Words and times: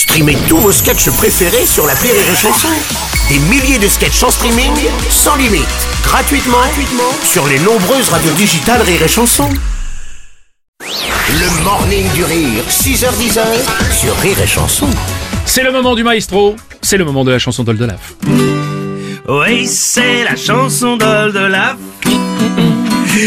Streamez 0.00 0.38
tous 0.48 0.56
vos 0.56 0.72
sketchs 0.72 1.10
préférés 1.10 1.66
sur 1.66 1.86
la 1.86 1.92
Rire 1.92 2.14
et 2.14 2.34
Chanson. 2.34 2.68
Des 3.28 3.38
milliers 3.38 3.78
de 3.78 3.86
sketchs 3.86 4.22
en 4.22 4.30
streaming, 4.30 4.72
sans 5.10 5.36
limite, 5.36 5.68
gratuitement, 6.02 6.56
gratuitement 6.56 7.12
sur 7.22 7.46
les 7.46 7.58
nombreuses 7.58 8.08
radios 8.08 8.32
digitales 8.32 8.80
Rire 8.80 9.02
et 9.02 9.08
Chanson. 9.08 9.50
Le 10.80 11.64
morning 11.64 12.10
du 12.14 12.24
rire, 12.24 12.64
6h10 12.66 13.40
sur 13.92 14.16
Rire 14.16 14.40
et 14.40 14.46
Chanson. 14.46 14.88
C'est 15.44 15.62
le 15.62 15.70
moment 15.70 15.94
du 15.94 16.02
maestro, 16.02 16.56
c'est 16.80 16.96
le 16.96 17.04
moment 17.04 17.22
de 17.22 17.32
la 17.32 17.38
chanson 17.38 17.62
d'Oldelaf. 17.62 18.14
Oui, 19.28 19.66
c'est 19.66 20.24
la 20.24 20.34
chanson 20.34 20.96
d'Oldelaf. 20.96 21.76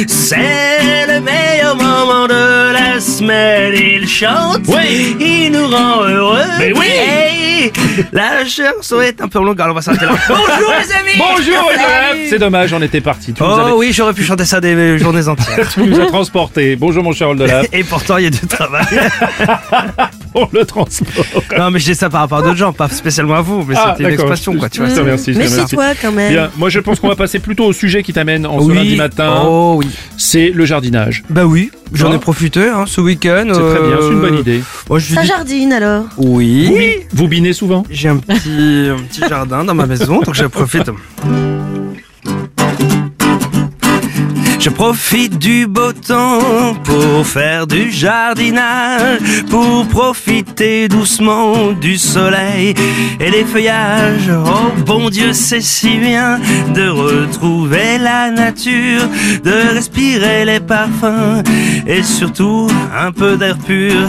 C'est 0.08 1.06
le 1.08 1.20
meilleur 1.20 1.76
moment 1.76 2.26
de 2.28 2.72
la 2.72 3.02
semaine. 3.02 3.74
Il 3.76 4.08
chante, 4.08 4.62
Oui. 4.68 5.18
il 5.20 5.52
nous 5.52 5.68
rend 5.68 6.04
heureux. 6.06 6.40
Mais 6.58 6.72
oui. 6.72 6.86
Hey, 6.88 7.72
la 8.14 8.46
chanson 8.46 9.02
est 9.02 9.22
un 9.22 9.28
peu 9.28 9.40
longue, 9.40 9.60
alors 9.60 9.74
on 9.74 9.76
va 9.76 9.82
s'arrêter 9.82 10.06
là. 10.06 10.14
Bonjour 10.30 10.74
les 10.80 10.94
amis 10.94 11.12
Bonjour 11.18 11.68
Oldelaf 11.68 12.18
C'est 12.30 12.40
dommage, 12.40 12.72
on 12.74 12.82
était 12.82 13.02
parti. 13.02 13.34
Oh 13.42 13.74
oui, 13.76 13.92
j'aurais 13.92 14.14
pu 14.14 14.24
chanter 14.24 14.46
ça 14.46 14.62
des 14.62 14.98
journées 14.98 15.28
entières. 15.28 15.68
tu 15.74 15.82
nous 15.82 16.00
as 16.00 16.06
transporté. 16.06 16.78
Bonjour 16.78 17.04
mon 17.04 17.12
cher 17.12 17.30
Oldelaf, 17.30 17.66
Et 17.74 17.84
pourtant, 17.84 18.18
il 18.18 18.24
y 18.24 18.28
a 18.28 18.30
du 18.30 18.40
travail. 18.48 18.86
on 20.36 20.48
le 20.52 20.66
transport. 20.66 21.26
Non, 21.58 21.72
mais 21.72 21.80
je 21.80 21.86
dis 21.86 21.96
ça 21.96 22.10
par 22.10 22.22
rapport 22.22 22.40
à 22.40 22.42
d'autres 22.42 22.56
gens, 22.58 22.74
pas 22.74 22.90
spécialement 22.90 23.36
à 23.36 23.42
vous, 23.42 23.64
mais 23.68 23.76
Ah, 23.78 23.94
c'était 23.98 24.10
une 24.10 24.14
expression, 24.16 24.56
quoi, 24.58 24.70
tu 24.70 24.80
Je 24.80 24.86
vois. 24.86 24.94
te 24.96 25.00
remercie, 25.00 25.34
je 25.34 25.38
te 25.40 25.44
Mais 25.44 25.48
c'est 25.50 25.66
toi 25.68 25.92
quand 26.02 26.12
même. 26.12 26.32
Bien, 26.32 26.50
moi 26.58 26.70
je 26.70 26.80
pense 26.80 27.00
qu'on 27.00 27.08
va 27.08 27.16
passer 27.16 27.40
plutôt 27.40 27.66
au 27.66 27.74
sujet 27.74 28.04
qui 28.04 28.14
t'amène 28.14 28.46
en 28.46 28.60
ce 28.62 28.72
lundi 28.72 28.96
matin. 28.96 29.44
Oh 29.46 29.76
oui. 29.78 29.88
C'est 30.18 30.50
le 30.50 30.66
jardinage. 30.66 31.24
Bah 31.30 31.46
oui, 31.46 31.72
j'en 31.94 32.12
Ah. 32.12 32.16
ai 32.16 32.20
profité 32.20 32.68
hein, 32.68 32.86
ce 32.88 33.02
week-end. 33.02 33.46
C'est 33.48 33.60
très 33.76 33.88
bien, 33.88 33.98
c'est 34.02 34.08
une 34.10 34.22
bonne 34.22 34.40
idée. 34.40 34.62
Moi, 34.90 35.00
je 35.00 35.14
Ça 35.14 35.22
dis- 35.22 35.28
jardine 35.28 35.74
alors 35.74 36.06
Oui. 36.18 36.66
Vous, 36.68 36.78
bi- 36.78 36.96
vous 37.14 37.28
binez 37.28 37.54
souvent 37.54 37.84
J'ai 37.90 38.10
un 38.10 38.18
petit, 38.18 38.90
un 38.90 39.02
petit 39.04 39.22
jardin 39.28 39.64
dans 39.64 39.76
ma 39.76 39.86
maison, 39.86 40.20
donc 40.22 40.34
je 40.36 40.46
profite. 40.46 40.90
Je 44.64 44.70
profite 44.70 45.38
du 45.40 45.68
beau 45.68 45.92
temps 45.92 46.74
pour 46.86 47.28
faire 47.28 47.68
du 47.68 47.92
jardinage, 47.92 49.44
pour 49.50 49.86
profiter 49.90 50.88
doucement 50.88 51.74
du 51.74 51.98
soleil 51.98 52.74
et 53.20 53.30
des 53.30 53.44
feuillages. 53.44 54.32
Oh 54.32 54.72
bon 54.86 55.10
Dieu, 55.10 55.34
c'est 55.34 55.60
si 55.60 55.98
bien 55.98 56.40
de 56.74 56.88
retrouver 56.88 57.98
la 57.98 58.32
nature, 58.32 59.10
de 59.44 59.74
respirer 59.74 60.46
les 60.46 60.62
parfums 60.62 61.44
et 61.86 62.02
surtout 62.02 62.70
un 62.98 63.12
peu 63.12 63.36
d'air 63.36 63.58
pur. 63.58 64.08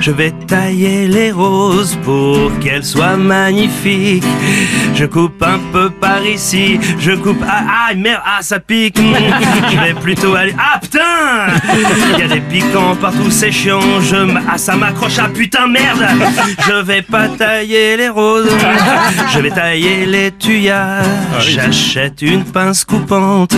Je 0.00 0.12
vais 0.12 0.32
tailler 0.46 1.08
les 1.08 1.30
roses 1.30 1.98
pour 2.04 2.58
qu'elles 2.60 2.86
soient 2.86 3.18
magnifiques. 3.18 4.24
Je 4.94 5.04
coupe 5.04 5.42
un 5.42 5.58
peu 5.72 5.90
par 5.90 6.24
ici, 6.24 6.80
je 6.98 7.12
coupe. 7.12 7.44
Ah, 7.46 7.90
ah 7.90 7.94
merde, 7.94 8.22
ah 8.24 8.38
ça 8.40 8.60
pique. 8.60 8.98
Je 9.70 9.76
vais 9.76 9.89
plutôt 9.94 10.34
aller. 10.34 10.54
Ah 10.58 10.78
putain 10.78 11.00
Il 12.14 12.18
y 12.20 12.22
a 12.22 12.28
des 12.28 12.40
piquants 12.40 12.96
partout, 13.00 13.30
c'est 13.30 13.50
chiant. 13.52 13.80
Je 14.00 14.16
m- 14.16 14.40
Ah 14.50 14.58
ça 14.58 14.76
m'accroche, 14.76 15.18
ah 15.18 15.28
putain 15.28 15.66
merde 15.66 16.04
Je 16.66 16.72
vais 16.82 17.02
pas 17.02 17.28
tailler 17.28 17.96
les 17.96 18.08
roses, 18.08 18.48
je 19.32 19.38
vais 19.40 19.50
tailler 19.50 20.06
les 20.06 20.32
tuyas. 20.32 21.02
J'achète 21.40 22.22
une 22.22 22.44
pince 22.44 22.84
coupante. 22.84 23.54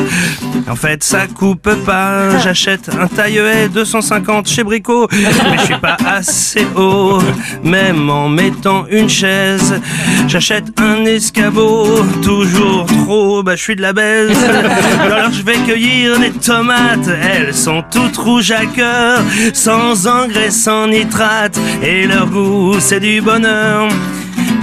En 0.69 0.77
fait, 0.77 1.03
ça 1.03 1.27
coupe 1.27 1.69
pas. 1.85 2.39
J'achète 2.39 2.89
un 3.01 3.07
taille 3.09 3.41
250 3.73 4.49
chez 4.49 4.63
Brico, 4.65 5.09
mais 5.13 5.59
je 5.59 5.65
suis 5.65 5.79
pas 5.79 5.97
assez 6.07 6.67
haut. 6.77 7.21
Même 7.65 8.09
en 8.11 8.29
mettant 8.29 8.87
une 8.91 9.09
chaise, 9.09 9.81
j'achète 10.29 10.79
un 10.81 11.05
escabeau. 11.05 11.87
Toujours 12.23 12.87
trop, 13.13 13.43
bah 13.43 13.57
je 13.57 13.63
suis 13.63 13.77
de 13.77 13.83
la 13.83 13.93
baise. 13.93 14.37
Alors 15.01 15.31
je 15.33 15.43
vais 15.43 15.59
cueillir 15.67 16.19
des 16.19 16.31
tomates. 16.31 17.09
Elles 17.09 17.55
sont 17.55 17.85
toutes 17.91 18.17
rouges 18.17 18.53
à 18.53 18.65
cœur, 18.65 19.21
sans 19.53 20.07
engrais, 20.07 20.51
sans 20.51 20.87
nitrate. 20.87 21.59
Et 21.83 22.07
leur 22.07 22.27
goût, 22.27 22.77
c'est 22.81 23.01
du 23.01 23.21
bonheur. 23.21 23.89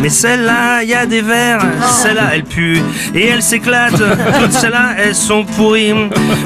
Mais 0.01 0.09
celle-là, 0.09 0.83
y 0.83 0.93
a 0.93 1.05
des 1.05 1.21
vers, 1.21 1.61
celle-là 2.01 2.29
elle 2.33 2.43
pue 2.43 2.81
et 3.13 3.27
elle 3.27 3.43
s'éclate. 3.43 4.01
Toutes 4.39 4.53
celles-là, 4.53 4.95
elles 4.97 5.15
sont 5.15 5.43
pourries. 5.43 5.93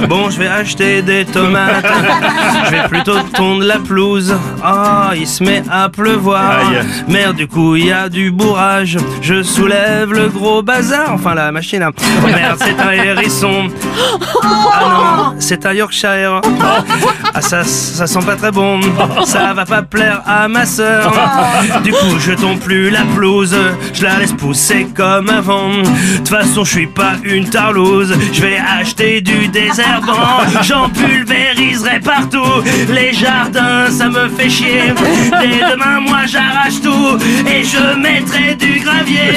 Bon, 0.09 0.29
je 0.31 0.39
vais 0.39 0.47
acheter 0.47 1.03
des 1.03 1.23
tomates. 1.23 1.85
Plutôt 2.89 3.19
tondre 3.35 3.63
la 3.63 3.79
pelouse. 3.79 4.33
Oh, 4.65 5.13
il 5.15 5.27
se 5.27 5.43
met 5.43 5.63
à 5.69 5.89
pleuvoir. 5.89 6.59
Aïe. 6.59 6.81
Merde, 7.07 7.35
du 7.35 7.47
coup, 7.47 7.75
il 7.75 7.85
y 7.87 7.91
a 7.91 8.09
du 8.09 8.31
bourrage. 8.31 8.97
Je 9.21 9.43
soulève 9.43 10.11
le 10.13 10.29
gros 10.29 10.61
bazar. 10.61 11.11
Enfin, 11.13 11.33
la 11.33 11.51
machine. 11.51 11.85
Oh, 11.87 12.27
merde, 12.27 12.57
c'est 12.59 12.79
un 12.79 12.91
hérisson. 12.91 13.69
Ah 14.43 14.79
non, 14.81 15.35
c'est 15.39 15.65
un 15.65 15.73
Yorkshire. 15.73 16.41
Ah, 17.33 17.41
ça, 17.41 17.63
ça 17.63 18.07
sent 18.07 18.19
pas 18.25 18.35
très 18.35 18.51
bon. 18.51 18.79
Ça 19.25 19.53
va 19.53 19.65
pas 19.65 19.81
plaire 19.81 20.21
à 20.25 20.47
ma 20.47 20.65
sœur. 20.65 21.13
Du 21.83 21.91
coup, 21.91 22.19
je 22.19 22.31
tombe 22.33 22.59
plus 22.59 22.89
la 22.89 23.01
pelouse. 23.15 23.55
Je 23.93 24.03
la 24.03 24.19
laisse 24.19 24.33
pousser 24.33 24.87
comme 24.95 25.29
avant. 25.29 25.69
De 25.69 26.17
toute 26.17 26.29
façon, 26.29 26.63
je 26.63 26.71
suis 26.71 26.87
pas 26.87 27.13
une 27.23 27.49
tarlouse. 27.49 28.13
Je 28.31 28.41
vais 28.41 28.57
acheter 28.79 29.21
du 29.21 29.47
désherbant. 29.47 30.41
J'en 30.61 30.89
pulvériserai 30.89 31.99
partout. 31.99 32.63
Les 32.89 33.13
jardins, 33.13 33.89
ça 33.89 34.09
me 34.09 34.29
fait 34.29 34.49
chier. 34.49 34.93
Dès 35.41 35.71
demain, 35.71 35.99
moi, 36.01 36.25
j'arrache 36.25 36.81
tout. 36.81 37.17
Et 37.47 37.63
je 37.63 37.95
mettrai 37.97 38.55
du 38.55 38.79
gravier. 38.79 39.31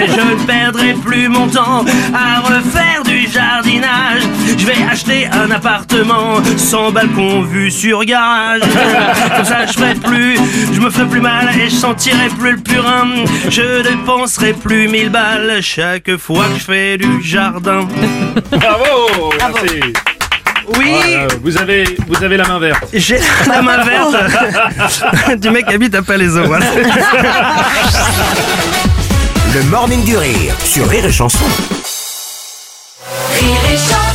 Et 0.00 0.06
je 0.08 0.20
ne 0.20 0.46
perdrai 0.46 0.94
plus 0.94 1.28
mon 1.28 1.48
temps 1.48 1.84
à 2.14 2.40
refaire 2.40 3.02
du 3.04 3.26
jardinage. 3.26 4.22
Je 4.56 4.66
vais 4.66 4.82
acheter 4.90 5.26
un 5.26 5.50
appartement 5.50 6.42
sans 6.56 6.92
balcon 6.92 7.42
vu 7.42 7.70
sur 7.70 8.04
garage. 8.04 8.60
Comme 8.60 9.44
ça, 9.44 9.66
je 9.66 9.72
ferai 9.72 9.94
plus, 9.94 10.36
je 10.72 10.80
me 10.80 10.90
ferai 10.90 11.06
plus 11.06 11.20
mal 11.20 11.48
et 11.58 11.68
je 11.68 11.74
sentirai 11.74 12.28
plus 12.38 12.52
le 12.52 12.58
purin. 12.58 13.08
Je 13.48 13.82
dépenserai 13.82 14.52
plus 14.52 14.88
mille 14.88 15.10
balles 15.10 15.60
chaque 15.62 16.16
fois 16.16 16.44
que 16.48 16.58
je 16.58 16.64
fais 16.64 16.98
du 16.98 17.22
jardin. 17.22 17.88
Bravo 18.50 19.32
Merci 19.38 19.92
Oui, 20.78 20.90
Voilà, 20.92 21.26
vous, 21.42 21.56
avez, 21.58 21.84
vous 22.06 22.22
avez 22.24 22.36
la 22.36 22.46
main 22.46 22.58
verte. 22.58 22.84
j'ai 22.92 23.18
la 23.48 23.62
main 23.62 23.82
verte 23.84 25.40
du 25.40 25.50
mec 25.50 25.66
qui 25.66 25.74
habite 25.74 25.94
à 25.94 26.02
Palaiso. 26.02 26.44
Voilà. 26.44 26.66
Le 29.54 29.62
morning 29.64 30.04
du 30.04 30.16
rire 30.16 30.54
sur 30.64 30.88
Rire 30.88 31.04
et 31.04 31.12
Chanson. 31.12 31.44
Rire 33.40 33.60
et 33.72 33.76
chanson 33.76 34.11